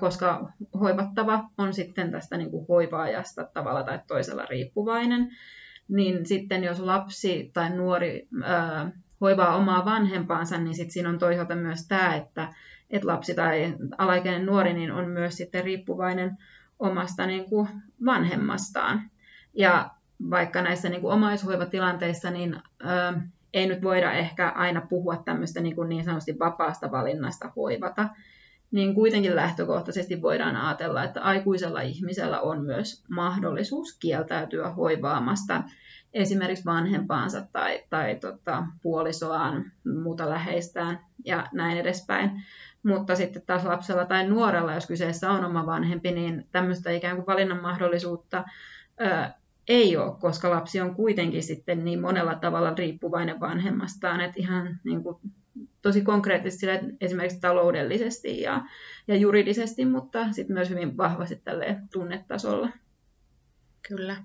koska 0.00 0.52
hoivattava 0.80 1.44
on 1.58 1.75
sitten 1.75 2.11
tästä 2.11 2.37
niin 2.37 2.50
kuin 2.50 2.66
hoivaajasta 2.68 3.44
tavalla 3.44 3.82
tai 3.82 4.00
toisella 4.06 4.46
riippuvainen, 4.50 5.30
niin 5.88 6.26
sitten 6.26 6.64
jos 6.64 6.80
lapsi 6.80 7.50
tai 7.54 7.70
nuori 7.70 8.28
ää, 8.44 8.90
hoivaa 9.20 9.56
omaa 9.56 9.84
vanhempaansa, 9.84 10.58
niin 10.58 10.75
sitten 10.75 10.92
siinä 10.92 11.08
on 11.08 11.18
toisaalta 11.18 11.54
myös 11.56 11.88
tämä, 11.88 12.14
että, 12.14 12.54
että 12.92 13.08
lapsi 13.08 13.34
tai 13.34 13.75
alaikäinen 13.99 14.46
nuori 14.46 14.72
niin 14.72 14.92
on 14.92 15.08
myös 15.08 15.37
sitten 15.37 15.64
riippuvainen 15.64 16.38
omasta 16.78 17.26
niin 17.26 17.44
kuin 17.44 17.68
vanhemmastaan. 18.04 19.11
Ja 19.54 19.90
vaikka 20.30 20.62
näissä 20.62 20.88
niin 20.88 21.00
kuin 21.00 21.14
omaishoivatilanteissa 21.14 22.30
niin 22.30 22.54
ö, 22.84 23.20
ei 23.54 23.66
nyt 23.66 23.82
voida 23.82 24.12
ehkä 24.12 24.49
aina 24.49 24.80
puhua 24.80 25.16
tämmöistä 25.16 25.61
niin, 25.61 25.76
kuin 25.76 25.88
niin 25.88 26.04
sanotusti 26.04 26.38
vapaasta 26.38 26.90
valinnasta 26.90 27.52
hoivata, 27.56 28.08
niin 28.70 28.94
kuitenkin 28.94 29.37
lähtökohtaisesti 29.37 30.22
voidaan 30.22 30.56
ajatella, 30.56 31.04
että 31.04 31.22
aikuisella 31.22 31.80
ihmisellä 31.80 32.40
on 32.40 32.64
myös 32.64 33.04
mahdollisuus 33.08 33.99
kieltäytyä 33.99 34.70
hoivaamasta 34.70 35.62
esimerkiksi 36.14 36.64
vanhempaansa 36.64 37.46
tai, 37.52 37.84
tai 37.90 38.14
tota, 38.14 38.66
puolisoaan, 38.82 39.72
muuta 40.02 40.30
läheistään 40.30 41.00
ja 41.25 41.49
näin 41.52 41.78
edespäin. 41.78 42.30
Mutta 42.83 43.17
sitten 43.17 43.43
taas 43.47 43.65
lapsella 43.65 44.05
tai 44.05 44.29
nuorella, 44.29 44.75
jos 44.75 44.87
kyseessä 44.87 45.31
on 45.31 45.45
oma 45.45 45.67
vanhempi, 45.67 46.12
niin 46.12 46.49
tämmöistä 46.53 46.91
ikään 46.91 47.17
kuin 47.17 47.27
valinnan 47.27 47.62
mahdollisuutta 47.62 48.45
ö, 49.01 49.31
ei 49.69 49.97
ole, 49.97 50.17
koska 50.21 50.51
lapsi 50.51 50.81
on 50.81 50.95
kuitenkin 50.95 51.43
sitten 51.43 51.85
niin 51.85 52.01
monella 52.01 52.35
tavalla 52.35 52.75
riippuvainen 52.75 53.41
vanhemmastaan, 53.41 54.21
että 54.21 54.41
ihan 54.41 54.81
niin 54.85 55.03
kuin, 55.03 55.17
tosi 55.83 56.03
konkreettisesti 56.03 56.67
esimerkiksi 57.01 57.41
taloudellisesti 57.41 58.41
ja, 58.41 58.62
ja 59.09 59.17
juridisesti, 59.17 59.85
mutta 59.85 60.33
sitten 60.33 60.55
myös 60.55 60.71
hyvin 60.71 60.97
vahvasti 60.97 61.37
tälle 61.45 61.77
tunnetasolla. 61.93 62.69
Kyllä. 63.89 64.17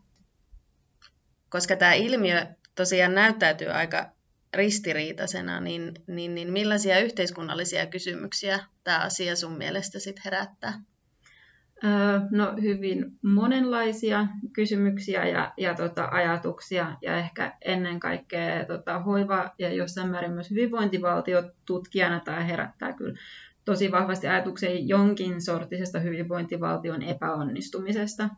Koska 1.50 1.76
tämä 1.76 1.94
ilmiö 1.94 2.46
tosiaan 2.76 3.16
näyttäytyy 3.16 3.68
aika 3.68 4.17
ristiriitaisena, 4.54 5.60
niin, 5.60 5.94
niin, 6.08 6.36
niin 6.36 6.54
millaisia 6.54 7.00
yhteiskunnallisia 7.00 7.86
kysymyksiä 7.86 8.60
tämä 8.84 9.00
asia 9.00 9.36
sun 9.36 9.58
mielestä 9.58 10.00
sitten 10.00 10.22
herättää? 10.26 10.82
No 12.32 12.54
hyvin 12.62 13.12
monenlaisia 13.22 14.28
kysymyksiä 14.54 15.28
ja, 15.28 15.54
ja 15.58 15.76
tota, 15.76 16.08
ajatuksia 16.12 16.98
ja 17.02 17.18
ehkä 17.18 17.58
ennen 17.66 18.00
kaikkea 18.00 18.66
tota, 18.66 19.00
hoiva 19.00 19.52
ja 19.60 19.74
jossain 19.74 20.10
määrin 20.10 20.32
myös 20.32 20.52
hyvinvointivaltiotutkijana 20.52 22.20
tämä 22.20 22.44
herättää 22.44 22.94
kyllä 22.94 23.18
tosi 23.66 23.92
vahvasti 23.92 24.28
ajatuksen 24.28 24.88
jonkin 24.88 25.42
sortisesta 25.42 26.00
hyvinvointivaltion 26.00 27.02
epäonnistumisesta, 27.02 28.30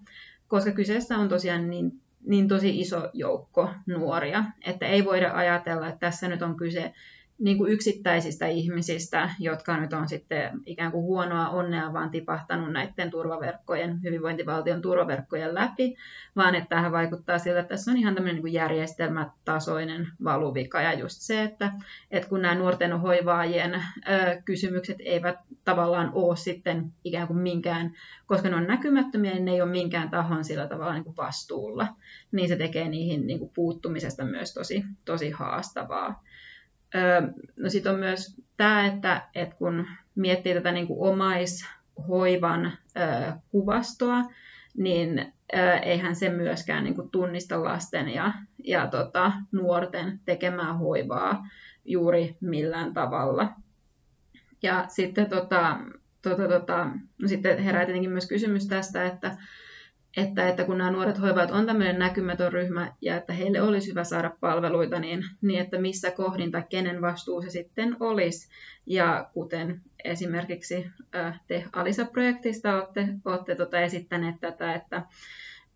koska 0.47 0.71
kyseessä 0.71 1.17
on 1.17 1.29
tosiaan 1.29 1.69
niin, 1.69 1.91
niin 2.25 2.47
tosi 2.47 2.79
iso 2.79 3.09
joukko 3.13 3.69
nuoria, 3.85 4.43
että 4.65 4.85
ei 4.85 5.05
voida 5.05 5.31
ajatella, 5.33 5.87
että 5.87 5.99
tässä 5.99 6.27
nyt 6.27 6.41
on 6.41 6.57
kyse 6.57 6.93
niin 7.39 7.57
kuin 7.57 7.71
yksittäisistä 7.71 8.47
ihmisistä, 8.47 9.29
jotka 9.39 9.77
nyt 9.77 9.93
on 9.93 10.09
sitten 10.09 10.59
ikään 10.65 10.91
kuin 10.91 11.03
huonoa 11.03 11.49
onnea 11.49 11.93
vaan 11.93 12.09
tipahtanut 12.09 12.71
näiden 12.71 13.11
turvaverkkojen, 13.11 14.03
hyvinvointivaltion 14.03 14.81
turvaverkkojen 14.81 15.55
läpi, 15.55 15.95
vaan 16.35 16.55
että 16.55 16.69
tähän 16.69 16.91
vaikuttaa 16.91 17.39
sillä, 17.39 17.59
että 17.59 17.69
tässä 17.69 17.91
on 17.91 17.97
ihan 17.97 18.15
tämmöinen 18.15 18.43
niin 18.43 18.53
järjestelmätasoinen 18.53 20.07
valuvika. 20.23 20.81
Ja 20.81 20.93
just 20.93 21.17
se, 21.21 21.43
että, 21.43 21.71
että 22.11 22.29
kun 22.29 22.41
nämä 22.41 22.55
nuorten 22.55 22.99
hoivaajien 22.99 23.73
ö, 23.73 24.41
kysymykset 24.45 24.97
eivät 24.99 25.35
tavallaan 25.65 26.11
ole 26.13 26.35
sitten 26.35 26.93
ikään 27.03 27.27
kuin 27.27 27.39
minkään, 27.39 27.93
koska 28.25 28.49
ne 28.49 28.55
on 28.55 28.67
näkymättömiä, 28.67 29.31
niin 29.31 29.45
ne 29.45 29.51
ei 29.51 29.61
ole 29.61 29.71
minkään 29.71 30.09
tahon 30.09 30.43
sillä 30.43 30.67
tavalla 30.67 30.93
niin 30.93 31.03
kuin 31.03 31.17
vastuulla, 31.17 31.87
niin 32.31 32.49
se 32.49 32.55
tekee 32.55 32.89
niihin 32.89 33.27
niin 33.27 33.39
kuin 33.39 33.51
puuttumisesta 33.55 34.25
myös 34.25 34.53
tosi, 34.53 34.83
tosi 35.05 35.29
haastavaa. 35.31 36.23
No 37.55 37.69
sitten 37.69 37.93
on 37.93 37.99
myös 37.99 38.41
tämä, 38.57 38.85
että, 38.85 39.27
että 39.35 39.55
kun 39.55 39.87
miettii 40.15 40.53
tätä 40.53 40.71
niin 40.71 40.87
kuin 40.87 41.11
omaishoivan 41.11 42.77
kuvastoa, 43.49 44.23
niin 44.77 45.33
eihän 45.83 46.15
se 46.15 46.29
myöskään 46.29 46.83
niin 46.83 46.95
kuin 46.95 47.09
tunnista 47.09 47.63
lasten 47.63 48.09
ja, 48.09 48.33
ja 48.63 48.87
tota, 48.87 49.31
nuorten 49.51 50.19
tekemää 50.25 50.73
hoivaa 50.73 51.47
juuri 51.85 52.37
millään 52.41 52.93
tavalla. 52.93 53.53
Ja 54.63 54.85
sitten, 54.87 55.29
tota, 55.29 55.79
tota, 56.21 56.47
tota, 56.47 56.85
no 57.21 57.27
sitten 57.27 57.63
herää 57.63 57.85
tietenkin 57.85 58.11
myös 58.11 58.27
kysymys 58.27 58.67
tästä, 58.67 59.05
että, 59.05 59.37
että, 60.17 60.47
että 60.47 60.63
kun 60.63 60.77
nämä 60.77 60.91
nuoret 60.91 61.21
hoivaat 61.21 61.51
on 61.51 61.65
tämmöinen 61.65 61.99
näkymätön 61.99 62.53
ryhmä 62.53 62.93
ja 63.01 63.17
että 63.17 63.33
heille 63.33 63.61
olisi 63.61 63.89
hyvä 63.89 64.03
saada 64.03 64.31
palveluita, 64.39 64.99
niin, 64.99 65.23
niin 65.41 65.61
että 65.61 65.79
missä 65.79 66.11
kohdin 66.11 66.51
tai 66.51 66.63
kenen 66.69 67.01
vastuu 67.01 67.41
se 67.41 67.49
sitten 67.49 67.97
olisi. 67.99 68.49
Ja 68.85 69.29
kuten 69.33 69.81
esimerkiksi 70.03 70.87
te 71.47 71.63
Alisa-projektista 71.73 72.75
olette, 72.75 73.07
olette 73.25 73.55
tota 73.55 73.79
esittäneet 73.79 74.35
tätä, 74.39 74.73
että, 74.73 75.01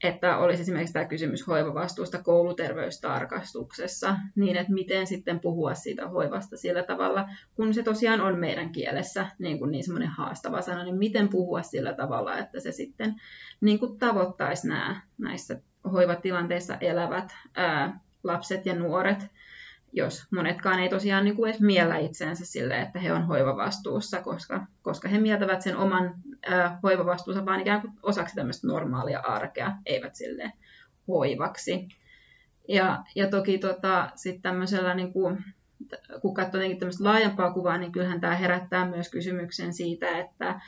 että 0.04 0.38
olisi 0.38 0.62
esimerkiksi 0.62 0.94
tämä 0.94 1.06
kysymys 1.06 1.48
hoivavastuusta 1.48 2.24
kouluterveystarkastuksessa, 2.24 4.16
niin 4.36 4.58
että 4.58 4.74
miten 4.74 5.08
sitten 5.08 5.40
puhua 5.40 5.74
siitä 5.74 6.08
hoivasta 6.08 6.58
sillä 6.58 6.84
tavalla, 6.84 7.30
kun 7.56 7.74
se 7.74 7.84
tosiaan 7.84 8.22
on 8.22 8.40
meidän 8.40 8.72
kielessä 8.72 9.28
niin, 9.40 9.60
kuin 9.60 9.72
niin 9.72 9.84
semmoinen 9.84 10.10
haastava 10.10 10.62
sana, 10.62 10.84
niin 10.84 10.98
miten 10.98 11.30
puhua 11.30 11.62
sillä 11.62 11.94
tavalla, 11.94 12.38
että 12.38 12.60
se 12.60 12.72
sitten 12.72 13.16
niin 13.62 13.80
kuin 13.80 14.00
tavoittaisi 14.00 14.68
nämä 14.68 15.02
näissä 15.18 15.60
hoivatilanteissa 15.92 16.78
elävät 16.82 17.36
ää, 17.56 18.00
lapset 18.24 18.66
ja 18.66 18.76
nuoret, 18.76 19.28
jos 19.94 20.26
monetkaan 20.32 20.80
ei 20.80 20.90
tosiaan 20.90 21.26
niin 21.26 21.36
kuin 21.36 21.50
edes 21.50 21.62
miellä 21.62 21.98
itseensä 21.98 22.46
sille, 22.46 22.82
että 22.82 23.00
he 23.00 23.14
on 23.14 23.28
hoivavastuussa, 23.28 24.22
koska, 24.22 24.66
koska 24.82 25.08
he 25.08 25.20
mieltävät 25.20 25.62
sen 25.62 25.78
oman 25.78 26.16
hoivavastuunsa 26.84 27.46
vain 27.46 27.62
ikään 27.62 27.82
kuin 27.82 27.94
osaksi 28.04 28.36
tämmöistä 28.36 28.68
normaalia 28.68 29.20
arkea, 29.20 29.72
eivät 29.86 30.16
sille 30.16 30.52
hoivaksi. 31.08 31.88
Ja, 32.68 33.04
ja 33.16 33.30
toki 33.30 33.58
tota, 33.58 34.10
sitten 34.16 34.42
tämmöisellä, 34.42 34.94
niin 34.94 35.14
kuin, 35.14 35.44
kun 36.22 36.34
katsoo 36.34 36.62
tämmöistä 36.80 37.04
laajempaa 37.04 37.54
kuvaa, 37.54 37.78
niin 37.78 37.92
kyllähän 37.92 38.22
tämä 38.22 38.36
herättää 38.36 38.90
myös 38.90 39.12
kysymyksen 39.12 39.74
siitä, 39.74 40.18
että, 40.18 40.62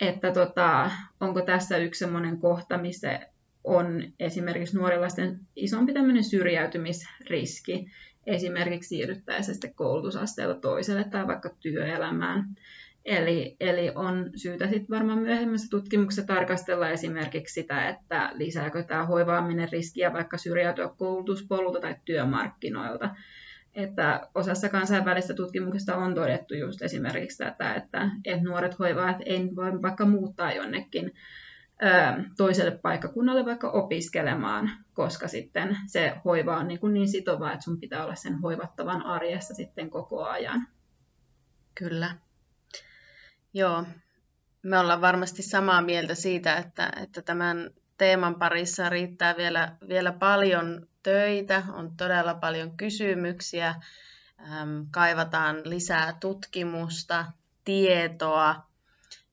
että 0.00 0.32
tota, 0.32 0.90
onko 1.20 1.40
tässä 1.42 1.76
yksi 1.76 1.98
sellainen 1.98 2.38
kohta, 2.38 2.78
missä 2.78 3.20
on 3.64 4.02
esimerkiksi 4.20 4.76
nuorilaisten 4.76 5.40
isompi 5.56 5.92
tämmöinen 5.92 6.24
syrjäytymisriski, 6.24 7.90
esimerkiksi 8.26 8.88
siirryttäessä 8.88 9.52
sitten 9.52 9.74
koulutusasteella 9.74 10.54
toiselle 10.54 11.04
tai 11.04 11.26
vaikka 11.26 11.50
työelämään. 11.60 12.44
Eli, 13.08 13.56
eli 13.60 13.92
on 13.94 14.30
syytä 14.36 14.66
sitten 14.66 14.96
varmaan 14.96 15.18
myöhemmässä 15.18 15.70
tutkimuksessa 15.70 16.26
tarkastella 16.26 16.88
esimerkiksi 16.88 17.54
sitä, 17.54 17.88
että 17.88 18.30
lisääkö 18.34 18.82
tämä 18.82 19.06
hoivaaminen 19.06 19.68
riskiä 19.72 20.12
vaikka 20.12 20.38
syrjäytyä 20.38 20.88
koulutuspolulta 20.96 21.80
tai 21.80 21.94
työmarkkinoilta. 22.04 23.10
Että 23.74 24.28
osassa 24.34 24.68
kansainvälistä 24.68 25.34
tutkimuksesta 25.34 25.96
on 25.96 26.14
todettu 26.14 26.54
just 26.54 26.82
esimerkiksi 26.82 27.38
tätä, 27.38 27.74
että, 27.74 28.10
että 28.24 28.44
nuoret 28.44 28.78
hoivaat 28.78 29.16
ei 29.26 29.48
voi 29.56 29.82
vaikka 29.82 30.06
muuttaa 30.06 30.52
jonnekin 30.52 31.12
toiselle 32.36 32.78
paikkakunnalle 32.82 33.44
vaikka 33.44 33.70
opiskelemaan, 33.70 34.70
koska 34.92 35.28
sitten 35.28 35.76
se 35.86 36.14
hoiva 36.24 36.56
on 36.56 36.68
niin, 36.68 36.80
kuin 36.80 36.94
niin 36.94 37.08
sitova, 37.08 37.52
että 37.52 37.64
sun 37.64 37.80
pitää 37.80 38.04
olla 38.04 38.14
sen 38.14 38.38
hoivattavan 38.38 39.02
arjessa 39.02 39.54
sitten 39.54 39.90
koko 39.90 40.24
ajan. 40.24 40.68
Kyllä. 41.74 42.27
Joo, 43.54 43.84
me 44.62 44.78
ollaan 44.78 45.00
varmasti 45.00 45.42
samaa 45.42 45.82
mieltä 45.82 46.14
siitä, 46.14 46.56
että, 46.56 46.92
että 47.02 47.22
tämän 47.22 47.70
teeman 47.98 48.34
parissa 48.34 48.88
riittää 48.88 49.36
vielä, 49.36 49.76
vielä 49.88 50.12
paljon 50.12 50.88
töitä, 51.02 51.62
on 51.72 51.96
todella 51.96 52.34
paljon 52.34 52.76
kysymyksiä, 52.76 53.74
kaivataan 54.90 55.56
lisää 55.64 56.16
tutkimusta, 56.20 57.24
tietoa, 57.64 58.68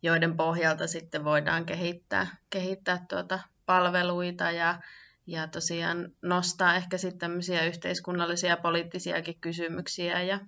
joiden 0.02 0.38
pohjalta 0.38 0.88
sitten 0.88 1.24
voidaan 1.24 1.66
kehittää, 1.66 2.28
kehittää 2.50 3.06
tuota 3.10 3.40
palveluita 3.66 4.52
ja, 4.52 4.80
ja 5.28 5.48
tosiaan 5.48 6.12
nostaa 6.22 6.76
ehkä 6.76 6.98
sitten 6.98 7.20
tämmöisiä 7.20 7.66
yhteiskunnallisia 7.66 8.50
ja 8.50 8.58
poliittisiakin 8.58 9.40
kysymyksiä 9.42 10.22
ja, 10.22 10.40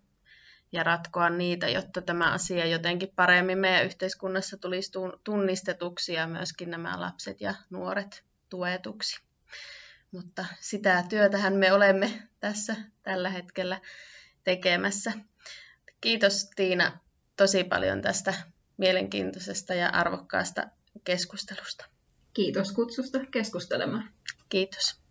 ja 0.71 0.83
ratkoa 0.83 1.29
niitä, 1.29 1.69
jotta 1.69 2.01
tämä 2.01 2.33
asia 2.33 2.65
jotenkin 2.65 3.13
paremmin 3.15 3.57
meidän 3.57 3.85
yhteiskunnassa 3.85 4.57
tulisi 4.57 4.91
tunnistetuksi 5.23 6.13
ja 6.13 6.27
myöskin 6.27 6.71
nämä 6.71 6.99
lapset 6.99 7.41
ja 7.41 7.53
nuoret 7.69 8.23
tuetuksi. 8.49 9.21
Mutta 10.11 10.45
sitä 10.59 11.03
työtähän 11.09 11.53
me 11.53 11.73
olemme 11.73 12.27
tässä 12.39 12.75
tällä 13.03 13.29
hetkellä 13.29 13.81
tekemässä. 14.43 15.11
Kiitos 16.01 16.49
Tiina 16.55 16.97
tosi 17.37 17.63
paljon 17.63 18.01
tästä 18.01 18.33
mielenkiintoisesta 18.77 19.73
ja 19.73 19.89
arvokkaasta 19.89 20.67
keskustelusta. 21.03 21.85
Kiitos 22.33 22.71
kutsusta 22.71 23.19
keskustelemaan. 23.31 24.09
Kiitos. 24.49 25.01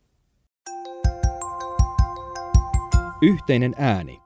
Yhteinen 3.23 3.75
ääni. 3.79 4.21